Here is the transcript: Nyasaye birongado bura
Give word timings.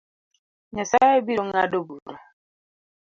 Nyasaye 0.75 1.17
birongado 1.25 1.77
bura 1.87 2.17